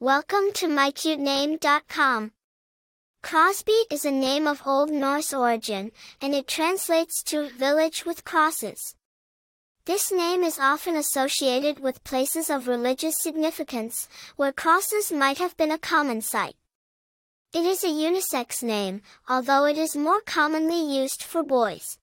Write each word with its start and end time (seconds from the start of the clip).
Welcome 0.00 0.52
to 0.54 0.68
mycutename.com. 0.68 2.30
Crosby 3.20 3.80
is 3.90 4.04
a 4.04 4.12
name 4.12 4.46
of 4.46 4.62
Old 4.64 4.90
Norse 4.90 5.34
origin, 5.34 5.90
and 6.22 6.36
it 6.36 6.46
translates 6.46 7.20
to 7.24 7.48
village 7.48 8.06
with 8.06 8.24
crosses. 8.24 8.94
This 9.86 10.12
name 10.12 10.44
is 10.44 10.60
often 10.60 10.94
associated 10.94 11.80
with 11.80 12.04
places 12.04 12.48
of 12.48 12.68
religious 12.68 13.16
significance, 13.20 14.08
where 14.36 14.52
crosses 14.52 15.10
might 15.10 15.38
have 15.38 15.56
been 15.56 15.72
a 15.72 15.78
common 15.78 16.20
sight. 16.20 16.54
It 17.52 17.66
is 17.66 17.82
a 17.82 17.88
unisex 17.88 18.62
name, 18.62 19.02
although 19.28 19.64
it 19.64 19.76
is 19.76 19.96
more 19.96 20.20
commonly 20.20 20.80
used 20.80 21.24
for 21.24 21.42
boys. 21.42 21.98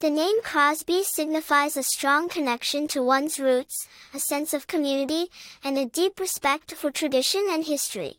The 0.00 0.08
name 0.08 0.40
Crosby 0.42 1.04
signifies 1.04 1.76
a 1.76 1.82
strong 1.82 2.30
connection 2.30 2.88
to 2.88 3.02
one's 3.02 3.38
roots, 3.38 3.86
a 4.14 4.18
sense 4.18 4.54
of 4.54 4.66
community, 4.66 5.30
and 5.62 5.76
a 5.76 5.84
deep 5.84 6.18
respect 6.18 6.72
for 6.72 6.90
tradition 6.90 7.46
and 7.50 7.66
history. 7.66 8.16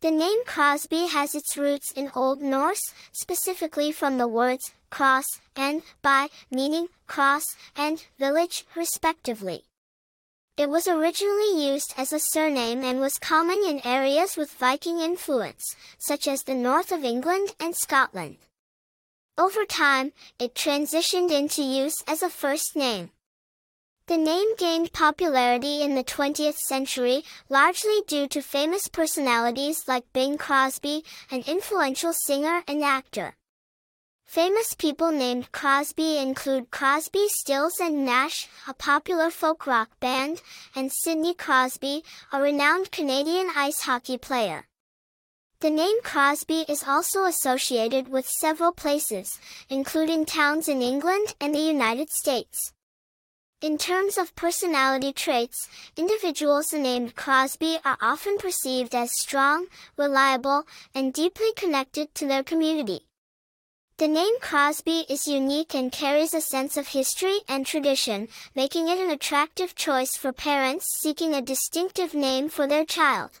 The 0.00 0.10
name 0.10 0.46
Crosby 0.46 1.08
has 1.08 1.34
its 1.34 1.58
roots 1.58 1.92
in 1.92 2.10
Old 2.14 2.40
Norse, 2.40 2.94
specifically 3.12 3.92
from 3.92 4.16
the 4.16 4.26
words 4.26 4.72
cross 4.88 5.26
and 5.54 5.82
by, 6.00 6.28
meaning 6.50 6.88
cross 7.06 7.44
and 7.76 8.02
village, 8.18 8.64
respectively. 8.74 9.64
It 10.56 10.70
was 10.70 10.88
originally 10.88 11.70
used 11.70 11.92
as 11.98 12.14
a 12.14 12.18
surname 12.18 12.82
and 12.82 12.98
was 12.98 13.18
common 13.18 13.62
in 13.62 13.86
areas 13.86 14.38
with 14.38 14.52
Viking 14.52 15.00
influence, 15.00 15.76
such 15.98 16.26
as 16.26 16.44
the 16.44 16.54
north 16.54 16.90
of 16.90 17.04
England 17.04 17.54
and 17.60 17.76
Scotland. 17.76 18.38
Over 19.38 19.64
time, 19.64 20.12
it 20.40 20.56
transitioned 20.56 21.30
into 21.30 21.62
use 21.62 21.94
as 22.08 22.24
a 22.24 22.28
first 22.28 22.74
name. 22.74 23.10
The 24.08 24.16
name 24.16 24.56
gained 24.56 24.92
popularity 24.92 25.80
in 25.80 25.94
the 25.94 26.02
20th 26.02 26.56
century, 26.56 27.22
largely 27.48 28.02
due 28.08 28.26
to 28.26 28.42
famous 28.42 28.88
personalities 28.88 29.86
like 29.86 30.12
Bing 30.12 30.38
Crosby, 30.38 31.04
an 31.30 31.44
influential 31.46 32.12
singer 32.12 32.64
and 32.66 32.82
actor. 32.82 33.36
Famous 34.24 34.74
people 34.74 35.12
named 35.12 35.52
Crosby 35.52 36.18
include 36.18 36.72
Crosby, 36.72 37.28
Stills 37.28 37.78
and 37.80 38.04
Nash, 38.04 38.48
a 38.66 38.74
popular 38.74 39.30
folk 39.30 39.68
rock 39.68 39.90
band, 40.00 40.42
and 40.74 40.90
Sidney 40.92 41.32
Crosby, 41.32 42.02
a 42.32 42.42
renowned 42.42 42.90
Canadian 42.90 43.50
ice 43.54 43.82
hockey 43.82 44.18
player. 44.18 44.66
The 45.60 45.70
name 45.70 46.00
Crosby 46.04 46.64
is 46.68 46.84
also 46.86 47.24
associated 47.24 48.06
with 48.06 48.28
several 48.28 48.70
places, 48.70 49.40
including 49.68 50.24
towns 50.24 50.68
in 50.68 50.80
England 50.80 51.34
and 51.40 51.52
the 51.52 51.58
United 51.58 52.10
States. 52.10 52.72
In 53.60 53.76
terms 53.76 54.16
of 54.16 54.36
personality 54.36 55.12
traits, 55.12 55.68
individuals 55.96 56.72
named 56.72 57.16
Crosby 57.16 57.80
are 57.84 57.98
often 58.00 58.38
perceived 58.38 58.94
as 58.94 59.18
strong, 59.18 59.66
reliable, 59.96 60.62
and 60.94 61.12
deeply 61.12 61.52
connected 61.56 62.14
to 62.14 62.28
their 62.28 62.44
community. 62.44 63.00
The 63.96 64.06
name 64.06 64.38
Crosby 64.40 65.06
is 65.08 65.26
unique 65.26 65.74
and 65.74 65.90
carries 65.90 66.34
a 66.34 66.40
sense 66.40 66.76
of 66.76 66.86
history 66.86 67.40
and 67.48 67.66
tradition, 67.66 68.28
making 68.54 68.86
it 68.86 69.00
an 69.00 69.10
attractive 69.10 69.74
choice 69.74 70.16
for 70.16 70.32
parents 70.32 70.86
seeking 71.00 71.34
a 71.34 71.42
distinctive 71.42 72.14
name 72.14 72.48
for 72.48 72.68
their 72.68 72.84
child. 72.84 73.40